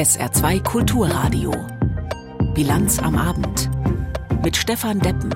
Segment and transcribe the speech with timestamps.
[0.00, 1.52] SR2 Kulturradio.
[2.54, 3.68] Bilanz am Abend.
[4.42, 5.34] Mit Stefan Deppen.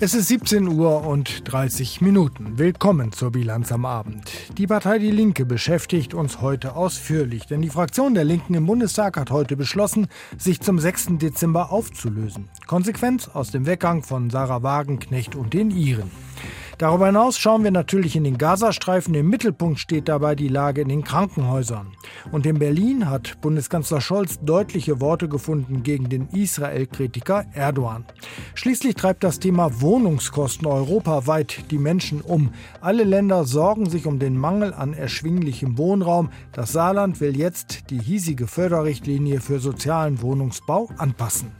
[0.00, 2.58] Es ist 17 Uhr und 30 Minuten.
[2.58, 4.32] Willkommen zur Bilanz am Abend.
[4.58, 9.16] Die Partei Die Linke beschäftigt uns heute ausführlich, denn die Fraktion der Linken im Bundestag
[9.16, 11.18] hat heute beschlossen, sich zum 6.
[11.18, 12.48] Dezember aufzulösen.
[12.66, 16.10] Konsequenz aus dem Weggang von Sarah Wagenknecht und den Iren.
[16.84, 19.14] Darüber hinaus schauen wir natürlich in den Gazastreifen.
[19.14, 21.86] Im Mittelpunkt steht dabei die Lage in den Krankenhäusern.
[22.30, 28.04] Und in Berlin hat Bundeskanzler Scholz deutliche Worte gefunden gegen den Israel-Kritiker Erdogan.
[28.52, 32.50] Schließlich treibt das Thema Wohnungskosten europaweit die Menschen um.
[32.82, 36.28] Alle Länder sorgen sich um den Mangel an erschwinglichem Wohnraum.
[36.52, 41.50] Das Saarland will jetzt die hiesige Förderrichtlinie für sozialen Wohnungsbau anpassen.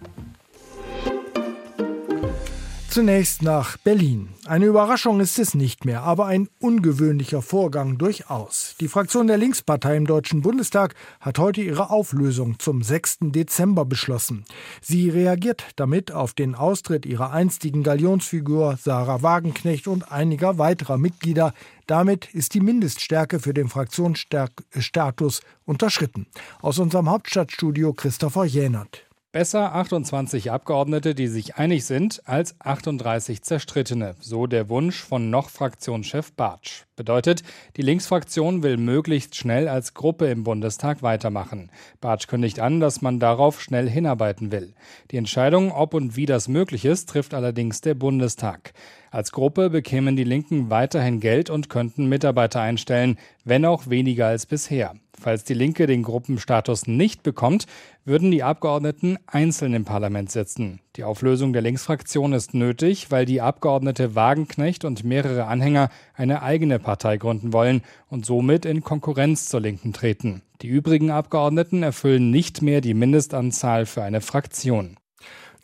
[2.94, 4.28] Zunächst nach Berlin.
[4.46, 8.76] Eine Überraschung ist es nicht mehr, aber ein ungewöhnlicher Vorgang durchaus.
[8.78, 13.18] Die Fraktion der Linkspartei im Deutschen Bundestag hat heute ihre Auflösung zum 6.
[13.32, 14.45] Dezember beschlossen.
[14.80, 21.52] Sie reagiert damit auf den Austritt ihrer einstigen Galionsfigur Sarah Wagenknecht und einiger weiterer Mitglieder.
[21.88, 26.29] Damit ist die Mindeststärke für den Fraktionsstatus unterschritten.
[26.62, 29.04] Aus unserem Hauptstadtstudio Christopher Jänert.
[29.35, 35.51] Besser 28 Abgeordnete, die sich einig sind, als 38 zerstrittene, so der Wunsch von noch
[35.51, 36.85] Fraktionschef Bartsch.
[36.95, 37.43] Bedeutet,
[37.76, 41.73] die Linksfraktion will möglichst schnell als Gruppe im Bundestag weitermachen.
[42.01, 44.73] Bartsch kündigt an, dass man darauf schnell hinarbeiten will.
[45.10, 48.73] Die Entscheidung, ob und wie das möglich ist, trifft allerdings der Bundestag.
[49.10, 54.46] Als Gruppe bekämen die Linken weiterhin Geld und könnten Mitarbeiter einstellen, wenn auch weniger als
[54.46, 54.95] bisher.
[55.20, 57.66] Falls die Linke den Gruppenstatus nicht bekommt,
[58.04, 60.80] würden die Abgeordneten einzeln im Parlament sitzen.
[60.96, 66.78] Die Auflösung der Linksfraktion ist nötig, weil die Abgeordnete Wagenknecht und mehrere Anhänger eine eigene
[66.78, 70.42] Partei gründen wollen und somit in Konkurrenz zur Linken treten.
[70.62, 74.97] Die übrigen Abgeordneten erfüllen nicht mehr die Mindestanzahl für eine Fraktion.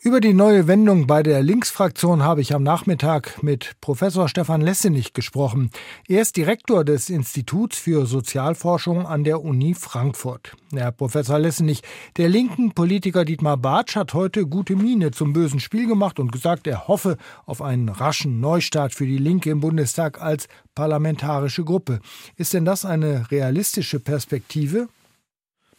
[0.03, 5.13] Über die neue Wendung bei der Linksfraktion habe ich am Nachmittag mit Professor Stefan Lessenich
[5.13, 5.69] gesprochen.
[6.07, 10.57] Er ist Direktor des Instituts für Sozialforschung an der Uni Frankfurt.
[10.73, 11.83] Herr Professor Lessenich,
[12.17, 16.65] der linken Politiker Dietmar Bartsch hat heute gute Miene zum bösen Spiel gemacht und gesagt,
[16.65, 21.99] er hoffe auf einen raschen Neustart für die Linke im Bundestag als parlamentarische Gruppe.
[22.37, 24.87] Ist denn das eine realistische Perspektive?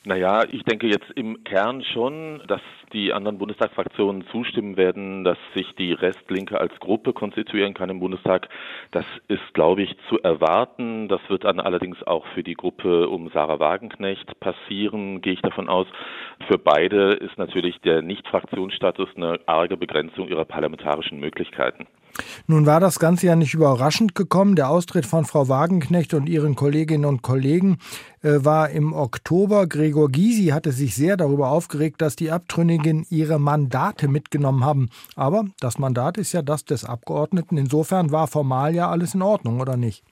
[0.05, 2.61] Naja, ich denke jetzt im Kern schon, dass
[2.93, 8.49] die anderen Bundestagsfraktionen zustimmen werden, dass sich die Restlinke als Gruppe konstituieren kann im Bundestag.
[8.91, 11.07] Das ist, glaube ich, zu erwarten.
[11.07, 15.69] Das wird dann allerdings auch für die Gruppe um Sarah Wagenknecht passieren, gehe ich davon
[15.69, 15.87] aus.
[16.49, 21.87] Für beide ist natürlich der Nicht-Fraktionsstatus eine arge Begrenzung ihrer parlamentarischen Möglichkeiten.
[22.47, 24.57] Nun war das Ganze ja nicht überraschend gekommen.
[24.57, 27.79] Der Austritt von Frau Wagenknecht und ihren Kolleginnen und Kollegen
[28.23, 29.67] äh, war im Oktober.
[29.67, 34.91] Gregor Gysi hatte sich sehr darüber aufgeregt, dass die Abtrünnigen ihre Mandate mitgenommen haben.
[35.17, 37.57] Aber das Mandat ist ja das des Abgeordneten.
[37.57, 40.05] Insofern war formal ja alles in Ordnung, oder nicht?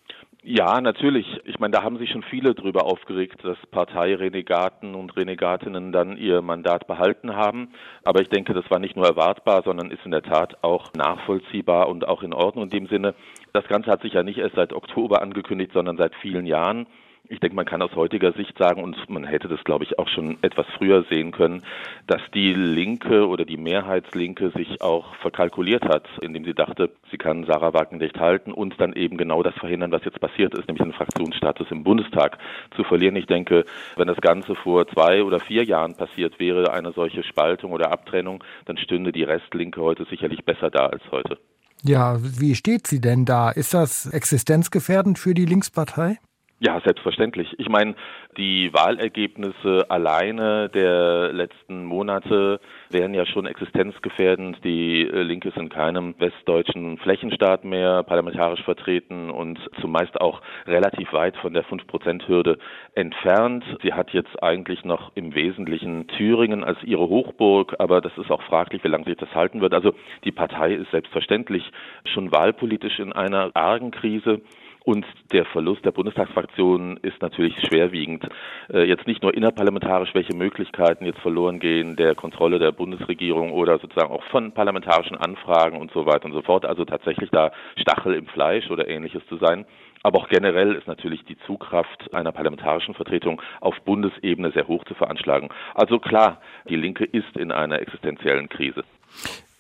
[0.43, 1.27] Ja, natürlich.
[1.45, 6.41] Ich meine, da haben sich schon viele darüber aufgeregt, dass Parteirenegaten und Renegatinnen dann ihr
[6.41, 7.69] Mandat behalten haben.
[8.05, 11.91] Aber ich denke, das war nicht nur erwartbar, sondern ist in der Tat auch nachvollziehbar
[11.91, 13.15] und auch in Ordnung in dem Sinne.
[13.53, 16.87] Das Ganze hat sich ja nicht erst seit Oktober angekündigt, sondern seit vielen Jahren.
[17.33, 20.09] Ich denke, man kann aus heutiger Sicht sagen, und man hätte das, glaube ich, auch
[20.09, 21.63] schon etwas früher sehen können,
[22.09, 27.45] dass die Linke oder die Mehrheitslinke sich auch verkalkuliert hat, indem sie dachte, sie kann
[27.45, 30.93] Sarah Wagenknecht halten und dann eben genau das verhindern, was jetzt passiert ist, nämlich den
[30.93, 32.37] Fraktionsstatus im Bundestag
[32.75, 33.15] zu verlieren.
[33.15, 33.65] Ich denke,
[33.95, 38.43] wenn das Ganze vor zwei oder vier Jahren passiert wäre, eine solche Spaltung oder Abtrennung,
[38.65, 41.39] dann stünde die Restlinke heute sicherlich besser da als heute.
[41.85, 43.51] Ja, wie steht sie denn da?
[43.51, 46.19] Ist das existenzgefährdend für die Linkspartei?
[46.63, 47.55] Ja, selbstverständlich.
[47.57, 47.95] Ich meine,
[48.37, 52.61] die Wahlergebnisse alleine der letzten Monate
[52.91, 54.63] wären ja schon existenzgefährdend.
[54.63, 61.15] Die äh, Linke ist in keinem westdeutschen Flächenstaat mehr parlamentarisch vertreten und zumeist auch relativ
[61.15, 62.59] weit von der 5-Prozent-Hürde
[62.95, 63.65] entfernt.
[63.83, 68.43] Sie hat jetzt eigentlich noch im Wesentlichen Thüringen als ihre Hochburg, aber das ist auch
[68.43, 69.73] fraglich, wie lange sich das halten wird.
[69.73, 71.73] Also die Partei ist selbstverständlich
[72.05, 74.43] schon wahlpolitisch in einer argen Krise.
[74.85, 78.27] Und der Verlust der Bundestagsfraktion ist natürlich schwerwiegend.
[78.73, 83.79] Äh, jetzt nicht nur innerparlamentarisch, welche Möglichkeiten jetzt verloren gehen der Kontrolle der Bundesregierung oder
[83.79, 86.65] sozusagen auch von parlamentarischen Anfragen und so weiter und so fort.
[86.65, 89.67] Also tatsächlich da Stachel im Fleisch oder ähnliches zu sein.
[90.03, 94.95] Aber auch generell ist natürlich die Zugkraft einer parlamentarischen Vertretung auf Bundesebene sehr hoch zu
[94.95, 95.51] veranschlagen.
[95.75, 98.83] Also klar, die Linke ist in einer existenziellen Krise.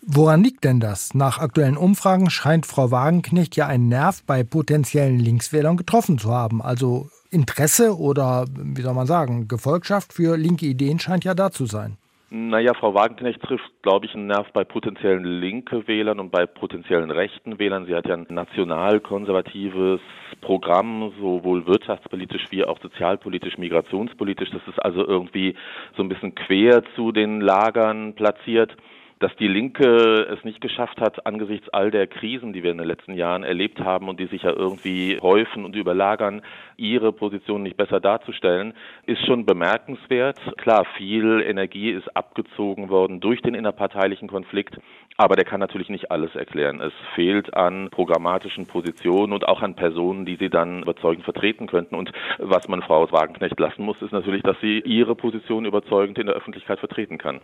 [0.02, 1.14] Woran liegt denn das?
[1.14, 6.62] Nach aktuellen Umfragen scheint Frau Wagenknecht ja einen Nerv bei potenziellen Linkswählern getroffen zu haben.
[6.62, 11.66] Also Interesse oder, wie soll man sagen, Gefolgschaft für linke Ideen scheint ja da zu
[11.66, 11.98] sein.
[12.32, 17.10] Naja, Frau Wagenknecht trifft, glaube ich, einen Nerv bei potenziellen linke Wählern und bei potenziellen
[17.10, 17.86] rechten Wählern.
[17.86, 20.00] Sie hat ja ein national-konservatives
[20.40, 24.50] Programm, sowohl wirtschaftspolitisch wie auch sozialpolitisch, migrationspolitisch.
[24.50, 25.56] Das ist also irgendwie
[25.96, 28.76] so ein bisschen quer zu den Lagern platziert
[29.20, 32.86] dass die Linke es nicht geschafft hat, angesichts all der Krisen, die wir in den
[32.86, 36.40] letzten Jahren erlebt haben und die sich ja irgendwie häufen und überlagern,
[36.78, 38.72] ihre Position nicht besser darzustellen,
[39.04, 40.38] ist schon bemerkenswert.
[40.56, 44.78] Klar, viel Energie ist abgezogen worden durch den innerparteilichen Konflikt,
[45.20, 46.80] aber der kann natürlich nicht alles erklären.
[46.80, 51.94] Es fehlt an programmatischen Positionen und auch an Personen, die sie dann überzeugend vertreten könnten.
[51.94, 56.24] Und was man Frau Wagenknecht lassen muss, ist natürlich, dass sie ihre Position überzeugend in
[56.26, 57.40] der Öffentlichkeit vertreten kann.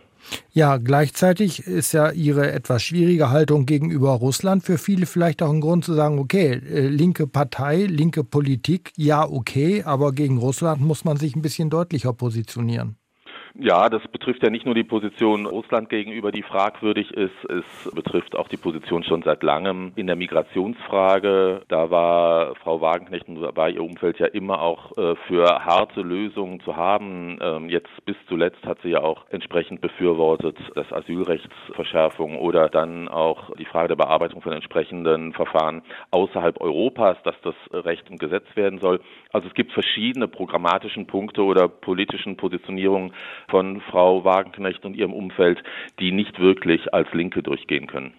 [0.51, 5.61] Ja, gleichzeitig ist ja Ihre etwas schwierige Haltung gegenüber Russland für viele vielleicht auch ein
[5.61, 11.05] Grund zu sagen, okay, äh, linke Partei, linke Politik, ja, okay, aber gegen Russland muss
[11.05, 12.97] man sich ein bisschen deutlicher positionieren.
[13.55, 17.33] Ja, das betrifft ja nicht nur die Position Russland gegenüber, die fragwürdig ist.
[17.45, 21.61] Es betrifft auch die Position schon seit langem in der Migrationsfrage.
[21.67, 26.59] Da war Frau Wagenknecht und war ihr Umfeld ja immer auch äh, für harte Lösungen
[26.61, 27.39] zu haben.
[27.41, 33.55] Ähm, jetzt bis zuletzt hat sie ja auch entsprechend befürwortet, dass Asylrechtsverschärfung oder dann auch
[33.55, 38.79] die Frage der Bearbeitung von entsprechenden Verfahren außerhalb Europas, dass das Recht und Gesetz werden
[38.79, 38.99] soll.
[39.31, 43.13] Also es gibt verschiedene programmatischen Punkte oder politischen Positionierungen,
[43.49, 45.63] von Frau Wagenknecht und ihrem Umfeld,
[45.99, 48.13] die nicht wirklich als Linke durchgehen können.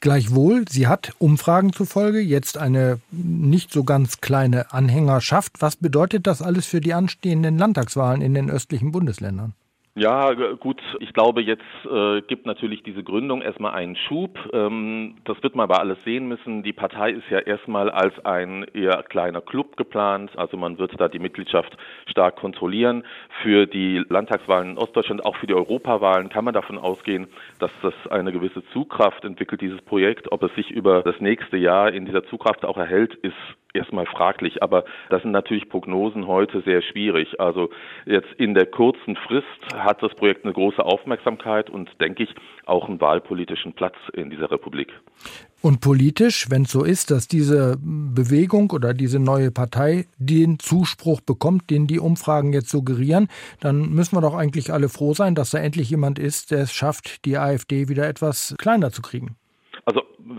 [0.00, 5.60] Gleichwohl, sie hat Umfragen zufolge jetzt eine nicht so ganz kleine Anhängerschaft.
[5.60, 9.54] Was bedeutet das alles für die anstehenden Landtagswahlen in den östlichen Bundesländern?
[10.00, 10.80] Ja, gut.
[11.00, 14.38] Ich glaube, jetzt äh, gibt natürlich diese Gründung erstmal einen Schub.
[14.50, 16.62] Ähm, das wird man aber alles sehen müssen.
[16.62, 20.30] Die Partei ist ja erstmal als ein eher kleiner Club geplant.
[20.38, 21.76] Also man wird da die Mitgliedschaft
[22.06, 23.04] stark kontrollieren.
[23.42, 27.26] Für die Landtagswahlen in Ostdeutschland, auch für die Europawahlen kann man davon ausgehen,
[27.58, 30.32] dass das eine gewisse Zugkraft entwickelt, dieses Projekt.
[30.32, 33.36] Ob es sich über das nächste Jahr in dieser Zugkraft auch erhält, ist
[33.74, 37.40] erstmal fraglich, aber das sind natürlich Prognosen heute sehr schwierig.
[37.40, 37.70] Also
[38.06, 39.46] jetzt in der kurzen Frist
[39.90, 42.34] hat das Projekt eine große Aufmerksamkeit und denke ich
[42.64, 44.88] auch einen wahlpolitischen Platz in dieser Republik.
[45.62, 51.20] Und politisch, wenn es so ist, dass diese Bewegung oder diese neue Partei den Zuspruch
[51.20, 53.28] bekommt, den die Umfragen jetzt suggerieren,
[53.58, 56.72] dann müssen wir doch eigentlich alle froh sein, dass da endlich jemand ist, der es
[56.72, 59.36] schafft, die AfD wieder etwas kleiner zu kriegen.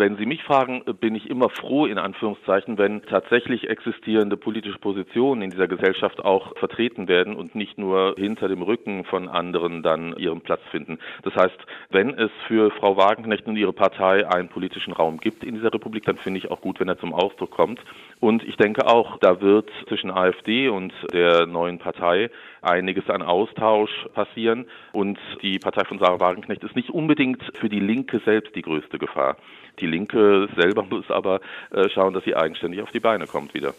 [0.02, 5.44] Wenn Sie mich fragen, bin ich immer froh, in Anführungszeichen, wenn tatsächlich existierende politische Positionen
[5.44, 10.18] in dieser Gesellschaft auch vertreten werden und nicht nur hinter dem Rücken von anderen dann
[10.18, 10.98] ihren Platz finden.
[11.22, 11.56] Das heißt,
[11.92, 16.04] wenn es für Frau Wagenknecht und ihre Partei einen politischen Raum gibt in dieser Republik,
[16.06, 17.80] dann finde ich auch gut, wenn er zum Ausdruck kommt.
[18.20, 22.32] Und ich denke auch, da wird zwischen AfD und der neuen Partei
[22.62, 24.68] einiges an Austausch passieren.
[24.94, 29.00] Und die Partei von Sarah Wagenknecht ist nicht unbedingt für die Linke selbst die größte
[29.00, 29.38] Gefahr.
[29.80, 31.42] Die Linke selber muss aber
[31.72, 33.74] äh, schauen, dass sie eigenständig auf die Beine kommt wieder.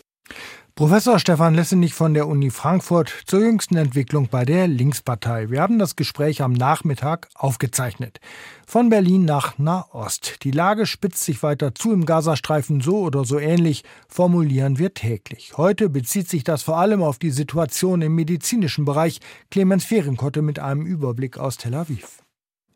[0.74, 5.50] Professor Stefan Lessenich von der Uni Frankfurt zur jüngsten Entwicklung bei der Linkspartei.
[5.50, 8.20] Wir haben das Gespräch am Nachmittag aufgezeichnet.
[8.66, 10.42] Von Berlin nach Nahost.
[10.44, 15.58] Die Lage spitzt sich weiter zu im Gazastreifen so oder so ähnlich, formulieren wir täglich.
[15.58, 19.20] Heute bezieht sich das vor allem auf die Situation im medizinischen Bereich.
[19.50, 22.22] Clemens Fehrenkotte mit einem Überblick aus Tel Aviv.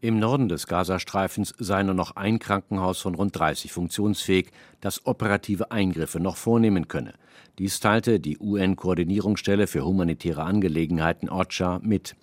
[0.02, 5.70] Im Norden des Gazastreifens sei nur noch ein Krankenhaus von rund 30 funktionsfähig, das operative
[5.70, 7.14] Eingriffe noch vornehmen könne.
[7.58, 12.14] Dies teilte die UN-Koordinierungsstelle für humanitäre Angelegenheiten OCHA mit.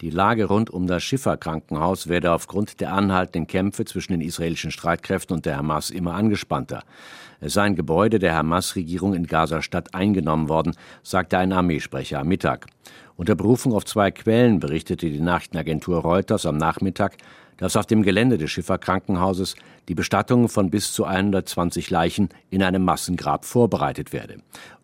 [0.00, 5.36] Die Lage rund um das Schiffer-Krankenhaus werde aufgrund der anhaltenden Kämpfe zwischen den israelischen Streitkräften
[5.36, 6.82] und der Hamas immer angespannter.
[7.38, 10.74] Es sei ein Gebäude der Hamas-Regierung in Gaza-Stadt eingenommen worden,
[11.04, 12.66] sagte ein Armeesprecher am Mittag.
[13.16, 17.16] Unter Berufung auf zwei Quellen berichtete die Nachrichtenagentur Reuters am Nachmittag,
[17.58, 19.54] dass auf dem Gelände des Schifferkrankenhauses
[19.88, 24.38] die Bestattung von bis zu 120 Leichen in einem Massengrab vorbereitet werde.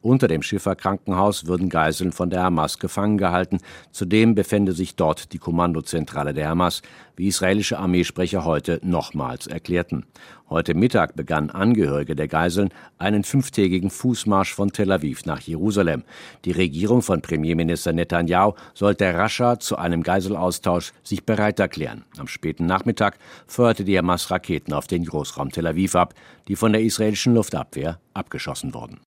[0.06, 3.58] Unter dem Schifferkrankenhaus würden Geiseln von der Hamas gefangen gehalten.
[3.90, 6.82] Zudem befände sich dort die Kommandozentrale der Hamas,
[7.16, 10.04] wie israelische Armeesprecher heute nochmals erklärten.
[10.48, 16.04] Heute Mittag begannen Angehörige der Geiseln einen fünftägigen Fußmarsch von Tel Aviv nach Jerusalem.
[16.44, 22.04] Die Regierung von Premierminister Netanyahu sollte rascher zu einem Geiselaustausch sich bereit erklären.
[22.16, 26.14] Am späten Nachmittag feuerte die Hamas Raketen auf den Großraum Tel Aviv ab,
[26.48, 29.00] die von der israelischen Luftabwehr abgeschossen wurden.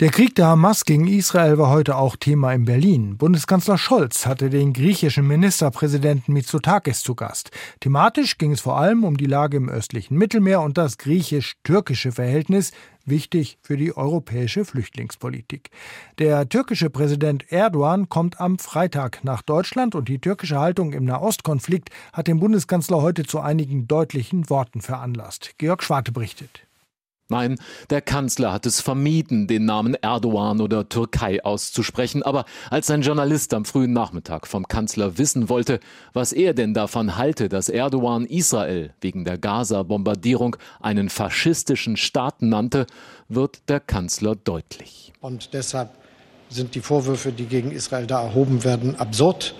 [0.00, 3.16] Der Krieg der Hamas gegen Israel war heute auch Thema in Berlin.
[3.18, 7.50] Bundeskanzler Scholz hatte den griechischen Ministerpräsidenten Mitsotakis zu Gast.
[7.80, 12.72] Thematisch ging es vor allem um die Lage im östlichen Mittelmeer und das griechisch-türkische Verhältnis,
[13.04, 15.70] wichtig für die europäische Flüchtlingspolitik.
[16.18, 21.90] Der türkische Präsident Erdogan kommt am Freitag nach Deutschland und die türkische Haltung im Nahostkonflikt
[22.12, 25.54] hat den Bundeskanzler heute zu einigen deutlichen Worten veranlasst.
[25.58, 26.66] Georg Schwarte berichtet.
[27.32, 27.56] Nein,
[27.88, 33.54] der Kanzler hat es vermieden, den Namen Erdogan oder Türkei auszusprechen, aber als ein Journalist
[33.54, 35.80] am frühen Nachmittag vom Kanzler wissen wollte,
[36.12, 42.84] was er denn davon halte, dass Erdogan Israel wegen der Gaza-Bombardierung einen faschistischen Staat nannte,
[43.30, 45.14] wird der Kanzler deutlich.
[45.22, 45.88] Und deshalb
[46.50, 49.54] sind die Vorwürfe, die gegen Israel da erhoben werden, absurd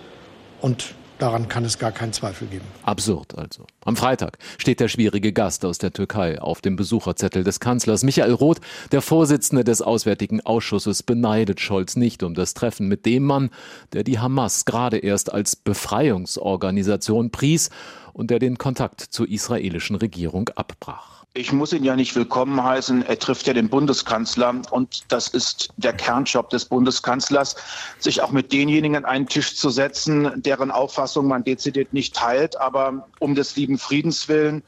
[0.60, 2.64] und Daran kann es gar keinen Zweifel geben.
[2.82, 3.64] Absurd also.
[3.84, 8.02] Am Freitag steht der schwierige Gast aus der Türkei auf dem Besucherzettel des Kanzlers.
[8.02, 8.60] Michael Roth,
[8.90, 13.50] der Vorsitzende des Auswärtigen Ausschusses, beneidet Scholz nicht um das Treffen mit dem Mann,
[13.92, 17.70] der die Hamas gerade erst als Befreiungsorganisation pries
[18.12, 21.11] und der den Kontakt zur israelischen Regierung abbrach.
[21.34, 23.06] Ich muss ihn ja nicht willkommen heißen.
[23.06, 24.60] Er trifft ja den Bundeskanzler.
[24.70, 27.56] Und das ist der Kernjob des Bundeskanzlers,
[27.98, 32.60] sich auch mit denjenigen an einen Tisch zu setzen, deren Auffassung man dezidiert nicht teilt,
[32.60, 34.62] aber um des lieben Friedens willen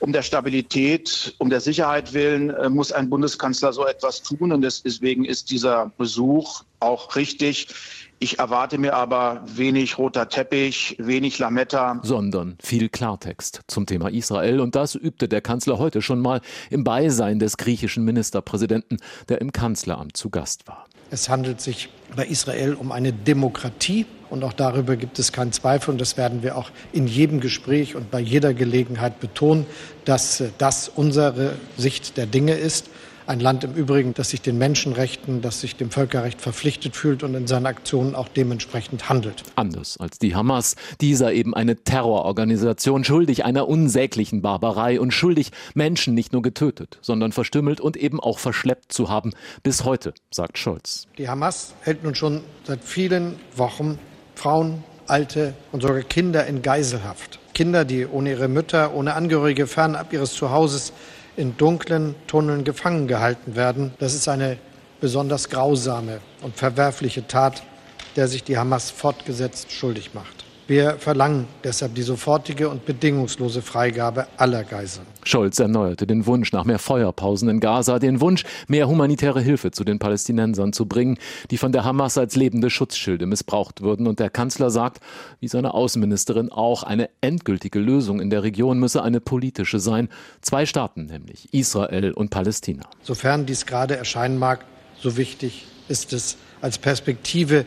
[0.00, 4.50] um der Stabilität, um der Sicherheit willen äh, muss ein Bundeskanzler so etwas tun.
[4.50, 7.68] Und deswegen ist dieser Besuch auch richtig.
[8.22, 12.00] Ich erwarte mir aber wenig roter Teppich, wenig Lametta.
[12.02, 14.60] Sondern viel Klartext zum Thema Israel.
[14.60, 18.98] Und das übte der Kanzler heute schon mal im Beisein des griechischen Ministerpräsidenten,
[19.30, 20.84] der im Kanzleramt zu Gast war.
[21.10, 24.04] Es handelt sich bei Israel um eine Demokratie.
[24.28, 25.90] Und auch darüber gibt es keinen Zweifel.
[25.90, 29.64] Und das werden wir auch in jedem Gespräch und bei jeder Gelegenheit betonen,
[30.04, 32.90] dass das unsere Sicht der Dinge ist.
[33.30, 37.36] Ein Land im Übrigen, das sich den Menschenrechten, das sich dem Völkerrecht verpflichtet fühlt und
[37.36, 39.44] in seinen Aktionen auch dementsprechend handelt.
[39.54, 46.12] Anders als die Hamas, dieser eben eine Terrororganisation, schuldig einer unsäglichen Barbarei und schuldig, Menschen
[46.14, 49.30] nicht nur getötet, sondern verstümmelt und eben auch verschleppt zu haben.
[49.62, 51.06] Bis heute, sagt Scholz.
[51.16, 54.00] Die Hamas hält nun schon seit vielen Wochen
[54.34, 57.39] Frauen, Alte und sogar Kinder in Geiselhaft.
[57.54, 60.92] Kinder, die ohne ihre Mütter, ohne Angehörige fernab ihres Zuhauses
[61.36, 63.94] in dunklen Tunneln gefangen gehalten werden.
[63.98, 64.58] Das ist eine
[65.00, 67.62] besonders grausame und verwerfliche Tat,
[68.16, 70.44] der sich die Hamas fortgesetzt schuldig macht.
[70.70, 75.04] Wir verlangen deshalb die sofortige und bedingungslose Freigabe aller Geiseln.
[75.24, 79.82] Scholz erneuerte den Wunsch nach mehr Feuerpausen in Gaza, den Wunsch, mehr humanitäre Hilfe zu
[79.82, 81.18] den Palästinensern zu bringen,
[81.50, 84.06] die von der Hamas als lebende Schutzschilde missbraucht würden.
[84.06, 85.02] Und der Kanzler sagt,
[85.40, 90.08] wie seine Außenministerin auch, eine endgültige Lösung in der Region müsse eine politische sein.
[90.40, 92.84] Zwei Staaten nämlich, Israel und Palästina.
[93.02, 94.64] Sofern dies gerade erscheinen mag,
[95.00, 97.64] so wichtig ist es als Perspektive,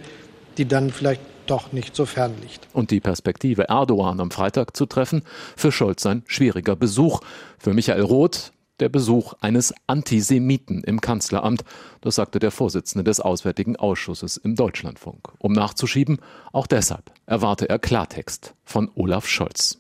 [0.58, 2.68] die dann vielleicht doch nicht so fern liegt.
[2.74, 5.24] Und die Perspektive, Erdogan am Freitag zu treffen,
[5.56, 7.22] für Scholz ein schwieriger Besuch.
[7.58, 11.64] Für Michael Roth der Besuch eines Antisemiten im Kanzleramt.
[12.02, 15.30] Das sagte der Vorsitzende des Auswärtigen Ausschusses im Deutschlandfunk.
[15.38, 16.20] Um nachzuschieben,
[16.52, 19.80] auch deshalb erwarte er Klartext von Olaf Scholz.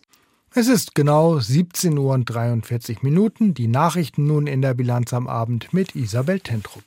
[0.55, 3.55] Es ist genau 17 Uhr und 43 Minuten.
[3.55, 6.84] Die Nachrichten nun in der Bilanz am Abend mit Isabel Tentrup.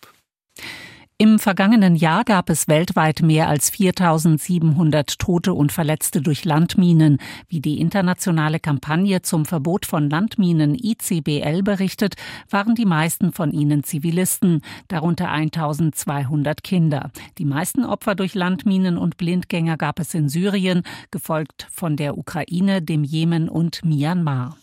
[1.18, 7.16] Im vergangenen Jahr gab es weltweit mehr als 4700 Tote und Verletzte durch Landminen.
[7.48, 12.16] Wie die internationale Kampagne zum Verbot von Landminen ICBL berichtet,
[12.50, 17.10] waren die meisten von ihnen Zivilisten, darunter 1200 Kinder.
[17.38, 22.82] Die meisten Opfer durch Landminen und Blindgänger gab es in Syrien, gefolgt von der Ukraine,
[22.82, 24.58] dem Jemen und Myanmar.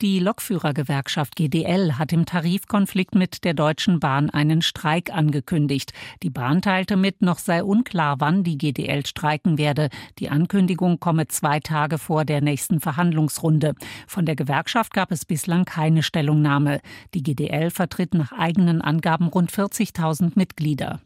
[0.00, 5.92] Die Lokführergewerkschaft GDL hat im Tarifkonflikt mit der Deutschen Bahn einen Streik angekündigt.
[6.22, 9.88] Die Bahn teilte mit, noch sei unklar, wann die GDL streiken werde.
[10.20, 13.74] Die Ankündigung komme zwei Tage vor der nächsten Verhandlungsrunde.
[14.06, 16.80] Von der Gewerkschaft gab es bislang keine Stellungnahme.
[17.14, 21.00] Die GDL vertritt nach eigenen Angaben rund 40.000 Mitglieder.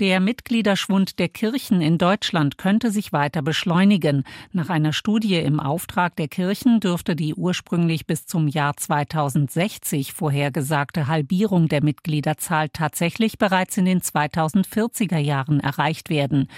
[0.00, 4.24] Der Mitgliederschwund der Kirchen in Deutschland könnte sich weiter beschleunigen.
[4.50, 11.06] Nach einer Studie im Auftrag der Kirchen dürfte die ursprünglich bis zum Jahr 2060 vorhergesagte
[11.06, 16.48] Halbierung der Mitgliederzahl tatsächlich bereits in den 2040er Jahren erreicht werden.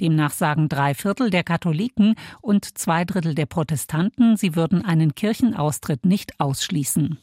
[0.00, 6.06] Demnach sagen drei Viertel der Katholiken und zwei Drittel der Protestanten, sie würden einen Kirchenaustritt
[6.06, 7.18] nicht ausschließen.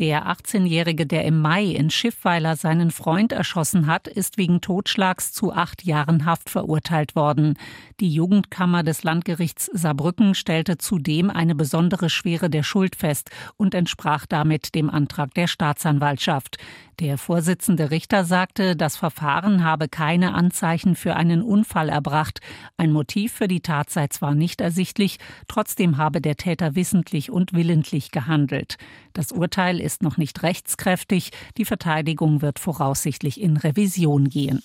[0.00, 5.52] Der 18-Jährige, der im Mai in Schiffweiler seinen Freund erschossen hat, ist wegen Totschlags zu
[5.52, 7.56] acht Jahren Haft verurteilt worden.
[8.00, 14.26] Die Jugendkammer des Landgerichts Saarbrücken stellte zudem eine besondere Schwere der Schuld fest und entsprach
[14.26, 16.56] damit dem Antrag der Staatsanwaltschaft.
[17.00, 22.40] Der Vorsitzende Richter sagte, das Verfahren habe keine Anzeichen für einen Unfall erbracht.
[22.76, 27.52] Ein Motiv für die Tat sei zwar nicht ersichtlich, trotzdem habe der Täter wissentlich und
[27.52, 28.76] willentlich gehandelt.
[29.12, 31.30] Das Urteil ist noch nicht rechtskräftig.
[31.56, 34.62] Die Verteidigung wird voraussichtlich in Revision gehen.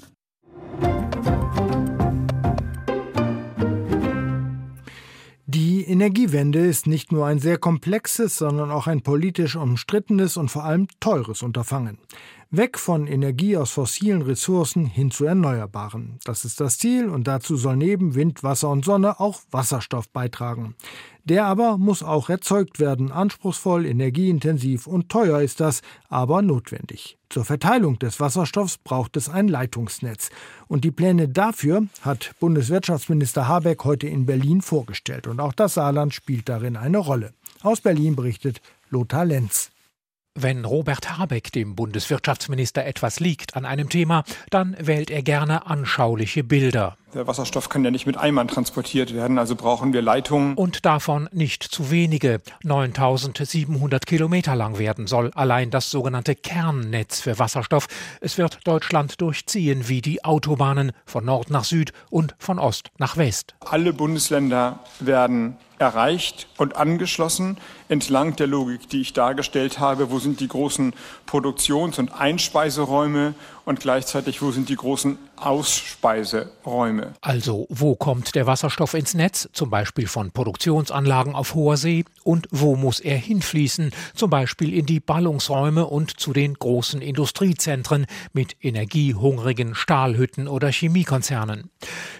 [5.89, 10.87] Energiewende ist nicht nur ein sehr komplexes, sondern auch ein politisch umstrittenes und vor allem
[10.99, 11.97] teures Unterfangen.
[12.51, 16.17] Weg von Energie aus fossilen Ressourcen hin zu erneuerbaren.
[16.23, 20.73] Das ist das Ziel und dazu soll neben Wind, Wasser und Sonne auch Wasserstoff beitragen.
[21.25, 23.11] Der aber muss auch erzeugt werden.
[23.11, 27.19] Anspruchsvoll, energieintensiv und teuer ist das, aber notwendig.
[27.29, 30.31] Zur Verteilung des Wasserstoffs braucht es ein Leitungsnetz.
[30.67, 35.27] Und die Pläne dafür hat Bundeswirtschaftsminister Habeck heute in Berlin vorgestellt.
[35.27, 37.33] Und auch das Saarland spielt darin eine Rolle.
[37.61, 39.69] Aus Berlin berichtet Lothar Lenz.
[40.41, 46.45] Wenn Robert Habeck dem Bundeswirtschaftsminister etwas liegt an einem Thema, dann wählt er gerne anschauliche
[46.45, 46.97] Bilder.
[47.15, 50.53] Der Wasserstoff kann ja nicht mit Eimern transportiert werden, also brauchen wir Leitungen.
[50.53, 52.39] Und davon nicht zu wenige.
[52.63, 57.87] 9700 Kilometer lang werden soll allein das sogenannte Kernnetz für Wasserstoff.
[58.21, 63.17] Es wird Deutschland durchziehen wie die Autobahnen von Nord nach Süd und von Ost nach
[63.17, 63.55] West.
[63.61, 70.11] Alle Bundesländer werden erreicht und angeschlossen entlang der Logik, die ich dargestellt habe.
[70.11, 70.93] Wo sind die großen
[71.25, 73.33] Produktions- und Einspeiseräume
[73.65, 77.13] und gleichzeitig, wo sind die großen Ausspeiseräume?
[77.21, 82.47] Also, wo kommt der Wasserstoff ins Netz, zum Beispiel von Produktionsanlagen auf hoher See, und
[82.51, 88.55] wo muss er hinfließen, zum Beispiel in die Ballungsräume und zu den großen Industriezentren mit
[88.61, 91.69] energiehungrigen Stahlhütten oder Chemiekonzernen.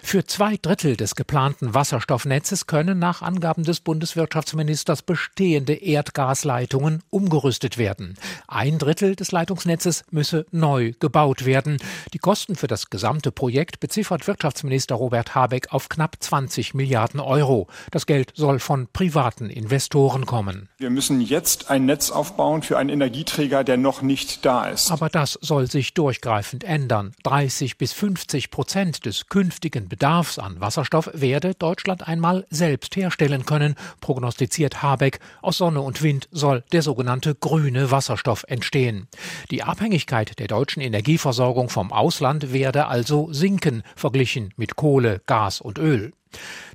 [0.02, 8.16] Für zwei Drittel des geplanten Wasserstoffnetzes können nach Angaben des Bundeswirtschaftsministers bestehende Erdgasleitungen umgerüstet werden.
[8.48, 11.76] Ein Drittel des Leitungsnetzes müsse neu gebaut werden.
[12.12, 17.66] Die Kosten für das gesamte Projekt beziffert Wirtschaftsminister Robert Habeck auf knapp 20 Milliarden Euro.
[17.90, 20.68] Das Geld soll von privaten Investoren kommen.
[20.78, 24.92] Wir müssen jetzt ein Netz aufbauen für einen Energieträger, der noch nicht da ist.
[24.92, 27.12] Aber das soll sich durchgreifend ändern.
[27.24, 33.74] 30 bis 50 Prozent des künftigen Bedarfs an Wasserstoff werde Deutschland einmal selbst herstellen können,
[34.00, 35.18] prognostiziert Habeck.
[35.42, 39.08] Aus Sonne und Wind soll der sogenannte grüne Wasserstoff entstehen.
[39.50, 45.60] Die Abhängigkeit der deutschen Energieversorgung Energieversorgung vom Ausland werde also sinken, verglichen mit Kohle, Gas
[45.60, 46.12] und Öl.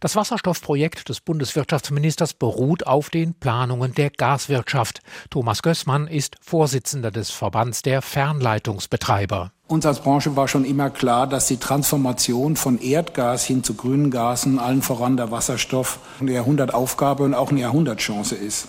[0.02, 5.00] Das Wasserstoffprojekt des Bundeswirtschaftsministers beruht auf den Planungen der Gaswirtschaft.
[5.30, 9.52] Thomas Gößmann ist Vorsitzender des Verbands der Fernleitungsbetreiber.
[9.68, 14.12] Uns als Branche war schon immer klar, dass die Transformation von Erdgas hin zu grünen
[14.12, 18.68] Gasen, allen voran der Wasserstoff, eine Jahrhundertaufgabe und auch eine Jahrhundertchance ist.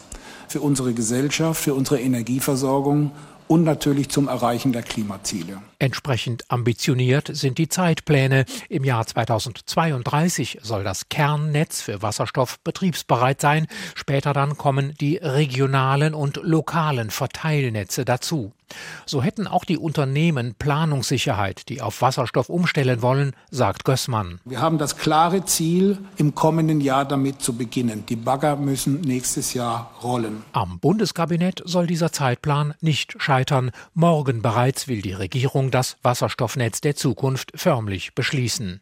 [0.48, 3.10] Für unsere Gesellschaft, für unsere Energieversorgung
[3.48, 5.58] und natürlich zum Erreichen der Klimaziele.
[5.78, 8.46] Entsprechend ambitioniert sind die Zeitpläne.
[8.68, 13.66] Im Jahr 2032 soll das Kernnetz für Wasserstoff betriebsbereit sein.
[13.94, 18.52] Später dann kommen die regionalen und lokalen Verteilnetze dazu.
[19.04, 24.40] So hätten auch die Unternehmen Planungssicherheit, die auf Wasserstoff umstellen wollen, sagt Gößmann.
[24.44, 28.04] Wir haben das klare Ziel, im kommenden Jahr damit zu beginnen.
[28.08, 30.42] Die Bagger müssen nächstes Jahr rollen.
[30.52, 33.70] Am Bundeskabinett soll dieser Zeitplan nicht scheitern.
[33.94, 38.80] Morgen bereits will die Regierung das Wasserstoffnetz der Zukunft förmlich beschließen.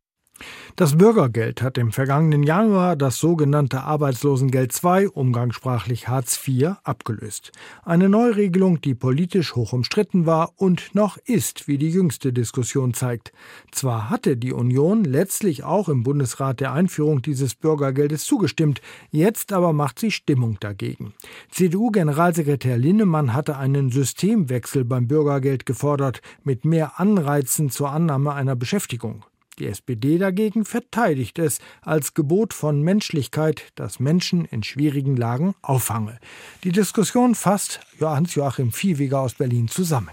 [0.76, 7.52] Das Bürgergeld hat im vergangenen Januar das sogenannte Arbeitslosengeld II, umgangssprachlich Hartz IV, abgelöst.
[7.84, 13.32] Eine Neuregelung, die politisch hoch umstritten war und noch ist, wie die jüngste Diskussion zeigt.
[13.70, 18.80] Zwar hatte die Union letztlich auch im Bundesrat der Einführung dieses Bürgergeldes zugestimmt,
[19.12, 21.14] jetzt aber macht sie Stimmung dagegen.
[21.52, 29.24] CDU-Generalsekretär Linnemann hatte einen Systemwechsel beim Bürgergeld gefordert, mit mehr Anreizen zur Annahme einer Beschäftigung.
[29.58, 36.18] Die SPD dagegen verteidigt es als Gebot von Menschlichkeit, das Menschen in schwierigen Lagen auffange.
[36.64, 40.10] Die Diskussion fasst Hans-Joachim Viehweger aus Berlin zusammen.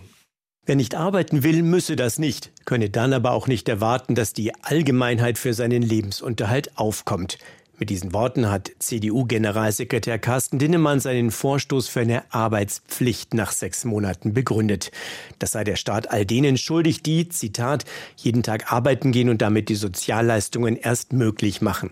[0.63, 4.53] Wer nicht arbeiten will, müsse das nicht, könne dann aber auch nicht erwarten, dass die
[4.63, 7.39] Allgemeinheit für seinen Lebensunterhalt aufkommt.
[7.81, 14.35] Mit diesen Worten hat CDU-Generalsekretär Carsten Dinnemann seinen Vorstoß für eine Arbeitspflicht nach sechs Monaten
[14.35, 14.91] begründet.
[15.39, 17.85] Das sei der Staat all denen schuldig, die, Zitat,
[18.17, 21.89] jeden Tag arbeiten gehen und damit die Sozialleistungen erst möglich machen.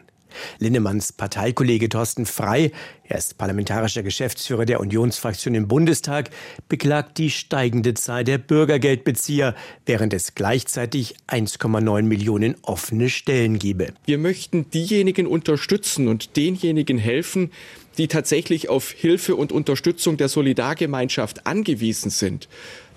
[0.60, 2.72] Linnemanns Parteikollege Thorsten Frei,
[3.04, 6.30] er ist parlamentarischer Geschäftsführer der Unionsfraktion im Bundestag,
[6.68, 13.94] beklagt die steigende Zahl der Bürgergeldbezieher, während es gleichzeitig 1,9 Millionen offene Stellen gebe.
[14.06, 17.52] Wir möchten diejenigen unterstützen und denjenigen helfen,
[17.98, 22.48] die tatsächlich auf Hilfe und Unterstützung der Solidargemeinschaft angewiesen sind.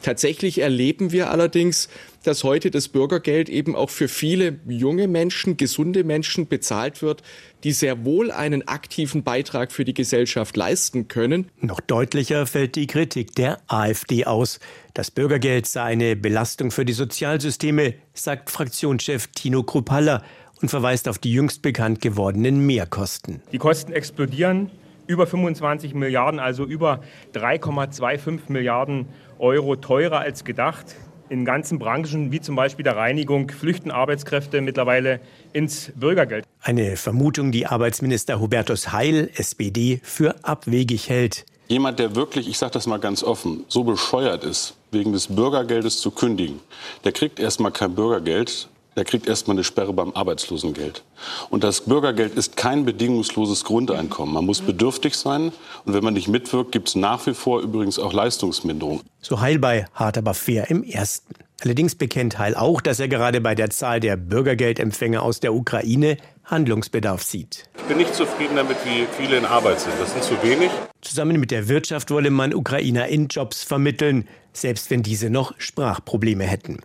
[0.03, 1.89] Tatsächlich erleben wir allerdings,
[2.25, 7.23] dass heute das Bürgergeld eben auch für viele junge Menschen, gesunde Menschen bezahlt wird,
[7.65, 11.51] die sehr wohl einen aktiven Beitrag für die Gesellschaft leisten können.
[11.61, 14.61] Noch deutlicher fällt die Kritik der AfD aus.
[14.95, 20.23] Das Bürgergeld sei eine Belastung für die Sozialsysteme, sagt Fraktionschef Tino Kruppalla
[20.61, 23.43] und verweist auf die jüngst bekannt gewordenen Mehrkosten.
[23.53, 24.71] Die Kosten explodieren
[25.07, 27.01] über 25 Milliarden, also über
[27.35, 29.07] 3,25 Milliarden
[29.43, 30.95] Euro teurer als gedacht.
[31.29, 35.21] In ganzen Branchen, wie zum Beispiel der Reinigung, flüchten Arbeitskräfte mittlerweile
[35.53, 36.45] ins Bürgergeld.
[36.61, 41.45] Eine Vermutung, die Arbeitsminister Hubertus Heil, SPD, für abwegig hält.
[41.69, 45.99] Jemand, der wirklich, ich sage das mal ganz offen, so bescheuert ist, wegen des Bürgergeldes
[45.99, 46.61] zu kündigen,
[47.05, 51.03] der kriegt erstmal kein Bürgergeld, der kriegt erstmal eine Sperre beim Arbeitslosengeld.
[51.51, 54.35] Und das Bürgergeld ist kein bedingungsloses Grundeinkommen.
[54.35, 55.53] Man muss bedürftig sein.
[55.85, 59.01] Und wenn man nicht mitwirkt, gibt es nach wie vor übrigens auch Leistungsminderung.
[59.21, 61.35] So Heil bei hart aber fair im ersten.
[61.63, 66.17] Allerdings bekennt Heil auch, dass er gerade bei der Zahl der Bürgergeldempfänger aus der Ukraine
[66.45, 67.69] Handlungsbedarf sieht.
[67.77, 69.95] Ich bin nicht zufrieden damit, wie viele in Arbeit sind.
[70.01, 70.71] Das sind zu wenig.
[71.03, 76.45] Zusammen mit der Wirtschaft wolle man Ukrainer in Jobs vermitteln, selbst wenn diese noch Sprachprobleme
[76.45, 76.81] hätten.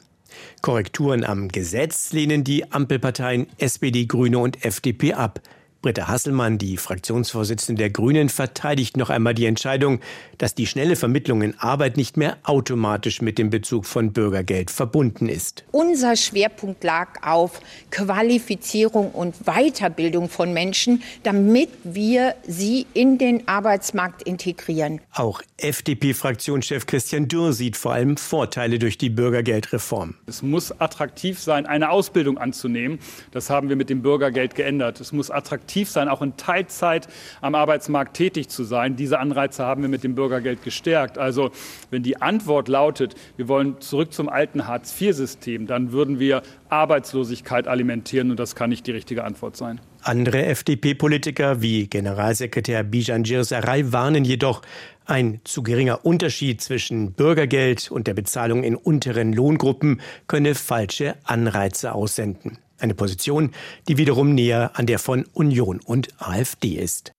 [0.61, 5.41] Korrekturen am Gesetz lehnen die Ampelparteien SPD, Grüne und FDP ab.
[5.81, 9.99] Britta Hasselmann, die Fraktionsvorsitzende der Grünen, verteidigt noch einmal die Entscheidung,
[10.39, 15.29] dass die schnelle Vermittlung in Arbeit nicht mehr automatisch mit dem Bezug von Bürgergeld verbunden
[15.29, 15.63] ist.
[15.71, 17.61] Unser Schwerpunkt lag auf
[17.91, 24.99] Qualifizierung und Weiterbildung von Menschen, damit wir sie in den Arbeitsmarkt integrieren.
[25.13, 30.15] Auch FDP-Fraktionschef Christian Dürr sieht vor allem Vorteile durch die Bürgergeldreform.
[30.25, 32.99] Es muss attraktiv sein, eine Ausbildung anzunehmen.
[33.31, 34.99] Das haben wir mit dem Bürgergeld geändert.
[34.99, 37.07] Es muss attraktiv attraktiv sein, auch in Teilzeit
[37.41, 38.95] am Arbeitsmarkt tätig zu sein.
[38.95, 41.17] Diese Anreize haben wir mit dem Bürgergeld gestärkt.
[41.17, 41.51] Also
[41.91, 48.31] wenn die Antwort lautet, wir wollen zurück zum alten Hartz-IV-System, dann würden wir Arbeitslosigkeit alimentieren
[48.31, 49.81] und das kann nicht die richtige Antwort sein.
[50.03, 54.61] Andere FDP-Politiker wie Generalsekretär Bijan Girsaray warnen jedoch,
[55.05, 61.93] ein zu geringer Unterschied zwischen Bürgergeld und der Bezahlung in unteren Lohngruppen könne falsche Anreize
[61.93, 62.57] aussenden.
[62.79, 63.51] Eine Position,
[63.87, 67.13] die wiederum näher an der von Union und AfD ist.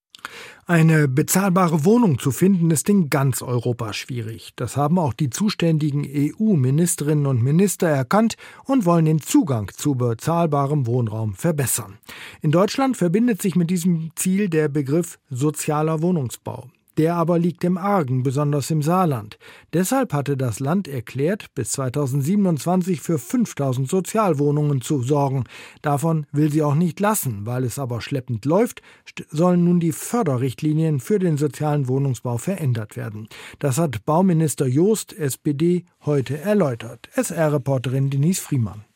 [0.66, 4.52] Eine bezahlbare Wohnung zu finden ist in ganz Europa schwierig.
[4.56, 10.86] Das haben auch die zuständigen EU-Ministerinnen und Minister erkannt und wollen den Zugang zu bezahlbarem
[10.86, 11.96] Wohnraum verbessern.
[12.42, 16.68] In Deutschland verbindet sich mit diesem Ziel der Begriff sozialer Wohnungsbau.
[16.98, 19.38] Der aber liegt im Argen, besonders im Saarland.
[19.72, 25.44] Deshalb hatte das Land erklärt, bis 2027 für 5000 Sozialwohnungen zu sorgen.
[25.80, 27.46] Davon will sie auch nicht lassen.
[27.46, 28.82] Weil es aber schleppend läuft,
[29.30, 33.28] sollen nun die Förderrichtlinien für den sozialen Wohnungsbau verändert werden.
[33.60, 37.08] Das hat Bauminister Joost, SPD, heute erläutert.
[37.14, 38.87] SR-Reporterin Denise Friemann.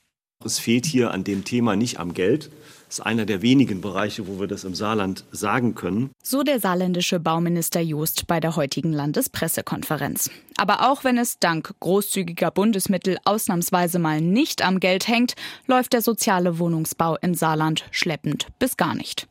[0.45, 2.51] Es fehlt hier an dem Thema nicht am Geld,
[2.93, 6.11] das ist einer der wenigen Bereiche, wo wir das im Saarland sagen können.
[6.23, 10.29] So der saarländische Bauminister Joost bei der heutigen Landespressekonferenz.
[10.59, 16.03] Aber auch wenn es dank großzügiger Bundesmittel ausnahmsweise mal nicht am Geld hängt, läuft der
[16.03, 19.27] soziale Wohnungsbau im Saarland schleppend bis gar nicht.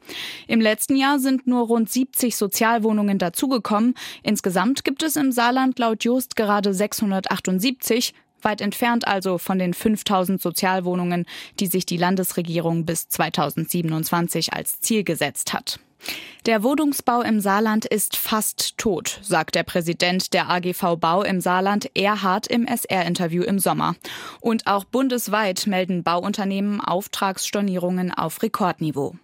[0.47, 3.93] Im letzten Jahr sind nur rund 70 Sozialwohnungen dazugekommen.
[4.23, 10.41] Insgesamt gibt es im Saarland laut Joost gerade 678 weit entfernt also von den 5000
[10.41, 11.25] Sozialwohnungen,
[11.59, 15.79] die sich die Landesregierung bis 2027 als Ziel gesetzt hat.
[16.47, 21.95] Der Wohnungsbau im Saarland ist fast tot, sagt der Präsident der AGV Bau im Saarland
[21.95, 23.95] Erhard im SR-Interview im Sommer.
[24.39, 29.15] Und auch bundesweit melden Bauunternehmen Auftragsstornierungen auf Rekordniveau.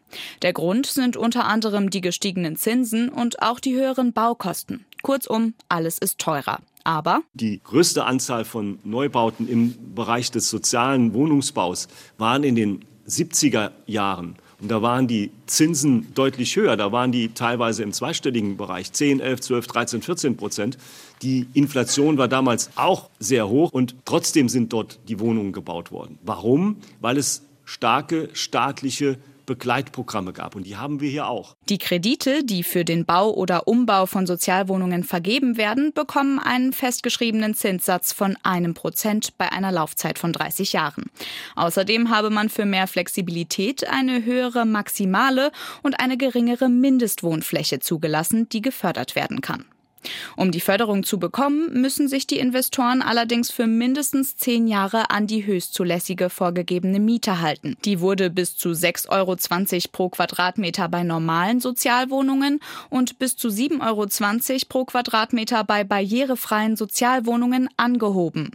[0.44, 4.86] Der Grund sind unter anderem die gestiegenen Zinsen und auch die höheren Baukosten.
[5.02, 6.60] Kurzum, alles ist teurer.
[6.88, 13.72] Aber die größte Anzahl von Neubauten im Bereich des sozialen Wohnungsbaus waren in den 70er
[13.88, 14.38] Jahren.
[14.62, 16.78] Und da waren die Zinsen deutlich höher.
[16.78, 20.78] Da waren die teilweise im zweistelligen Bereich 10, 11, 12, 13, 14 Prozent.
[21.22, 26.18] Die Inflation war damals auch sehr hoch und trotzdem sind dort die Wohnungen gebaut worden.
[26.24, 26.78] Warum?
[27.02, 30.56] Weil es starke staatliche Begleitprogramme gab.
[30.56, 31.56] Und die haben wir hier auch.
[31.70, 37.56] Die Kredite, die für den Bau oder Umbau von Sozialwohnungen vergeben werden, bekommen einen festgeschriebenen
[37.56, 41.06] Zinssatz von einem Prozent bei einer Laufzeit von 30 Jahren.
[41.56, 48.62] Außerdem habe man für mehr Flexibilität eine höhere maximale und eine geringere Mindestwohnfläche zugelassen, die
[48.62, 49.66] gefördert werden kann.
[50.36, 55.28] Um die Förderung zu bekommen, müssen sich die Investoren allerdings für mindestens zehn Jahre an
[55.28, 57.78] die höchstzulässige vorgegebene Miete halten.
[57.86, 59.36] Die wurde bis zu 6,20 Euro
[59.92, 67.70] pro Quadratmeter bei normalen Sozialwohnungen und bis zu 7,20 Euro pro Quadratmeter bei barrierefreien Sozialwohnungen
[67.78, 68.52] angehoben.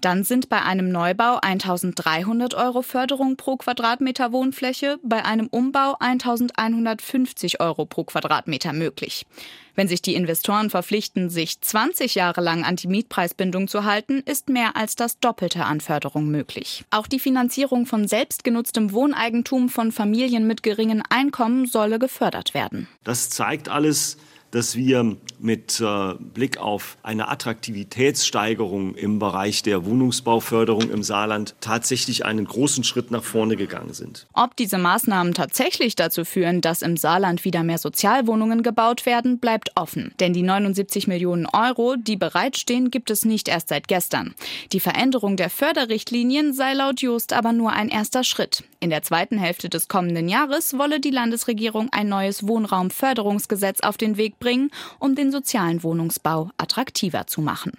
[0.00, 7.60] Dann sind bei einem Neubau 1300 Euro Förderung pro Quadratmeter Wohnfläche, bei einem Umbau 1150
[7.60, 9.26] Euro pro Quadratmeter möglich.
[9.74, 14.48] Wenn sich die Investoren verpflichten, sich 20 Jahre lang an die Mietpreisbindung zu halten, ist
[14.48, 16.84] mehr als das Doppelte an Förderung möglich.
[16.90, 22.86] Auch die Finanzierung von selbstgenutztem Wohneigentum von Familien mit geringen Einkommen solle gefördert werden.
[23.02, 24.16] Das zeigt alles,
[24.54, 32.24] dass wir mit äh, Blick auf eine Attraktivitätssteigerung im Bereich der Wohnungsbauförderung im Saarland tatsächlich
[32.24, 34.26] einen großen Schritt nach vorne gegangen sind.
[34.32, 39.72] Ob diese Maßnahmen tatsächlich dazu führen, dass im Saarland wieder mehr Sozialwohnungen gebaut werden, bleibt
[39.74, 40.12] offen.
[40.20, 44.34] Denn die 79 Millionen Euro, die bereitstehen, gibt es nicht erst seit gestern.
[44.72, 48.62] Die Veränderung der Förderrichtlinien sei laut Just aber nur ein erster Schritt.
[48.84, 54.18] In der zweiten Hälfte des kommenden Jahres wolle die Landesregierung ein neues Wohnraumförderungsgesetz auf den
[54.18, 57.72] Weg bringen, um den sozialen Wohnungsbau attraktiver zu machen.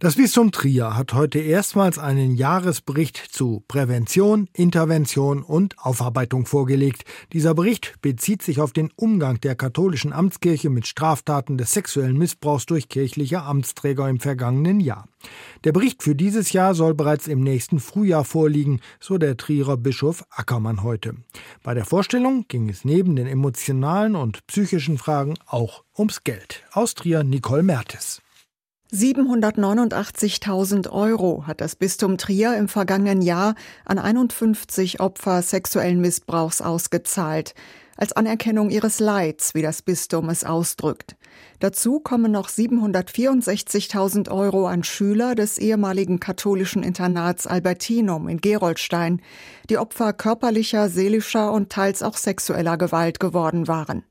[0.00, 7.04] Das Bistum Trier hat heute erstmals einen Jahresbericht zu Prävention, Intervention und Aufarbeitung vorgelegt.
[7.32, 12.66] Dieser Bericht bezieht sich auf den Umgang der katholischen Amtskirche mit Straftaten des sexuellen Missbrauchs
[12.66, 15.08] durch kirchliche Amtsträger im vergangenen Jahr.
[15.62, 20.24] Der Bericht für dieses Jahr soll bereits im nächsten Frühjahr vorliegen, so der Trierer Bischof
[20.30, 21.14] Ackermann heute.
[21.62, 26.64] Bei der Vorstellung ging es neben den emotionalen und psychischen Fragen auch ums Geld.
[26.72, 28.23] Aus Trier Nicole Mertes.
[28.94, 37.56] 789.000 Euro hat das Bistum Trier im vergangenen Jahr an 51 Opfer sexuellen Missbrauchs ausgezahlt,
[37.96, 41.16] als Anerkennung ihres Leids, wie das Bistum es ausdrückt.
[41.58, 49.20] Dazu kommen noch 764.000 Euro an Schüler des ehemaligen katholischen Internats Albertinum in Geroldstein,
[49.70, 54.04] die Opfer körperlicher, seelischer und teils auch sexueller Gewalt geworden waren.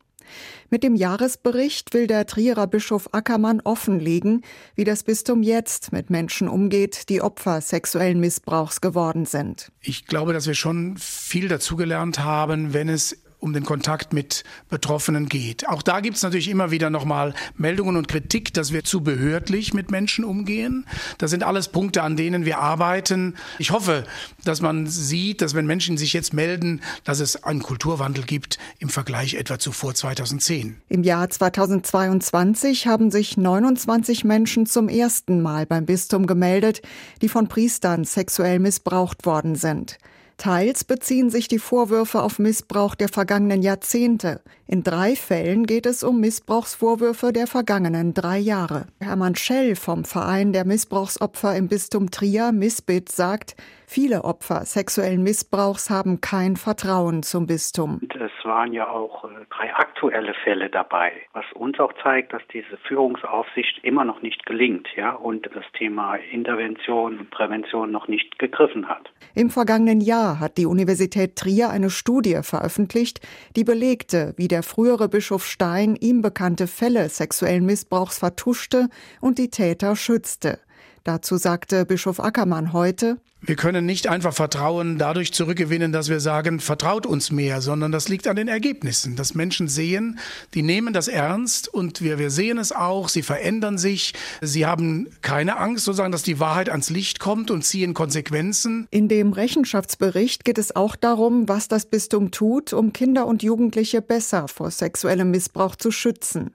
[0.74, 4.42] Mit dem Jahresbericht will der Trierer Bischof Ackermann offenlegen,
[4.74, 9.72] wie das Bistum jetzt mit Menschen umgeht, die Opfer sexuellen Missbrauchs geworden sind.
[9.82, 15.28] Ich glaube, dass wir schon viel dazugelernt haben, wenn es um den Kontakt mit Betroffenen
[15.28, 15.68] geht.
[15.68, 19.74] Auch da gibt es natürlich immer wieder nochmal Meldungen und Kritik, dass wir zu behördlich
[19.74, 20.86] mit Menschen umgehen.
[21.18, 23.36] Das sind alles Punkte, an denen wir arbeiten.
[23.60, 24.06] Ich hoffe,
[24.46, 28.88] dass man sieht, dass wenn Menschen sich jetzt melden, dass es einen Kulturwandel gibt im
[28.88, 30.78] Vergleich etwa zu vor 2010.
[30.88, 36.82] Im Jahr 2022 haben sich 29 Menschen zum ersten Mal beim Bistum gemeldet,
[37.22, 39.98] die von Priestern sexuell missbraucht worden sind.
[40.38, 44.42] Teils beziehen sich die Vorwürfe auf Missbrauch der vergangenen Jahrzehnte.
[44.68, 48.88] In drei Fällen geht es um Missbrauchsvorwürfe der vergangenen drei Jahre.
[49.00, 53.56] Hermann Schell vom Verein der Missbrauchsopfer im Bistum Trier, Missbit, sagt,
[53.94, 58.02] Viele Opfer sexuellen Missbrauchs haben kein Vertrauen zum Bistum.
[58.10, 62.76] Es waren ja auch äh, drei aktuelle Fälle dabei, was uns auch zeigt, dass diese
[62.88, 68.90] Führungsaufsicht immer noch nicht gelingt, ja, und das Thema Intervention und Prävention noch nicht gegriffen
[68.90, 69.12] hat.
[69.36, 73.20] Im vergangenen Jahr hat die Universität Trier eine Studie veröffentlicht,
[73.56, 78.88] die belegte, wie der frühere Bischof Stein ihm bekannte Fälle sexuellen Missbrauchs vertuschte
[79.22, 80.58] und die Täter schützte.
[81.04, 86.62] Dazu sagte Bischof Ackermann heute, wir können nicht einfach Vertrauen dadurch zurückgewinnen, dass wir sagen,
[86.62, 90.18] vertraut uns mehr, sondern das liegt an den Ergebnissen, dass Menschen sehen,
[90.54, 95.10] die nehmen das ernst und wir, wir sehen es auch, sie verändern sich, sie haben
[95.22, 98.88] keine Angst, sozusagen, dass die Wahrheit ans Licht kommt und ziehen Konsequenzen.
[98.92, 104.02] In dem Rechenschaftsbericht geht es auch darum, was das Bistum tut, um Kinder und Jugendliche
[104.02, 106.54] besser vor sexuellem Missbrauch zu schützen.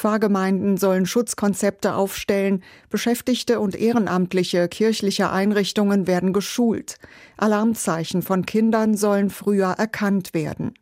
[0.00, 6.96] Pfarrgemeinden sollen Schutzkonzepte aufstellen, Beschäftigte und Ehrenamtliche kirchlicher Einrichtungen werden geschult,
[7.36, 10.72] Alarmzeichen von Kindern sollen früher erkannt werden.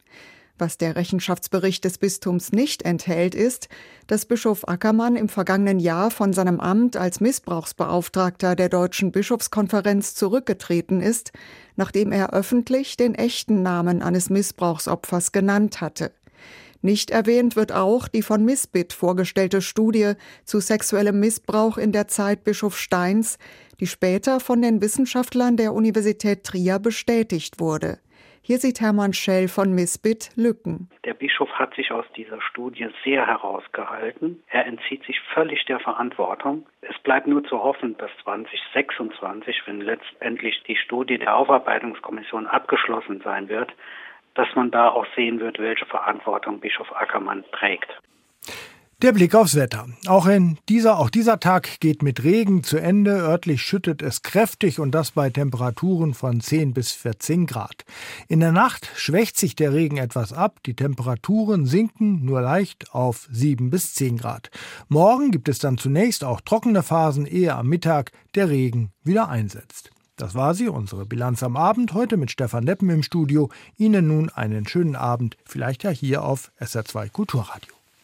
[0.56, 3.68] Was der Rechenschaftsbericht des Bistums nicht enthält, ist,
[4.06, 11.00] dass Bischof Ackermann im vergangenen Jahr von seinem Amt als Missbrauchsbeauftragter der Deutschen Bischofskonferenz zurückgetreten
[11.00, 11.32] ist,
[11.74, 16.12] nachdem er öffentlich den echten Namen eines Missbrauchsopfers genannt hatte.
[16.80, 20.12] Nicht erwähnt wird auch die von Missbit vorgestellte Studie
[20.44, 23.38] zu sexuellem Missbrauch in der Zeit Bischof Steins,
[23.80, 27.98] die später von den Wissenschaftlern der Universität Trier bestätigt wurde.
[28.42, 30.88] Hier sieht Hermann Schell von Misbit Lücken.
[31.04, 34.42] Der Bischof hat sich aus dieser Studie sehr herausgehalten.
[34.48, 36.64] Er entzieht sich völlig der Verantwortung.
[36.80, 43.48] Es bleibt nur zu hoffen, dass 2026, wenn letztendlich die Studie der Aufarbeitungskommission abgeschlossen sein
[43.48, 43.70] wird,
[44.38, 47.90] dass man da auch sehen wird, welche Verantwortung Bischof Ackermann trägt.
[49.02, 49.86] Der Blick aufs Wetter.
[50.06, 53.12] Auch in dieser, auch dieser Tag geht mit Regen zu Ende.
[53.12, 57.84] Örtlich schüttet es kräftig und das bei Temperaturen von 10 bis 14 Grad.
[58.28, 60.56] In der Nacht schwächt sich der Regen etwas ab.
[60.66, 64.50] Die Temperaturen sinken nur leicht auf 7 bis 10 Grad.
[64.88, 69.92] Morgen gibt es dann zunächst auch trockene Phasen, ehe am Mittag der Regen wieder einsetzt.
[70.18, 73.50] Das war sie, unsere Bilanz am Abend, heute mit Stefan Neppen im Studio.
[73.76, 77.77] Ihnen nun einen schönen Abend, vielleicht ja hier auf SR2 Kulturradio.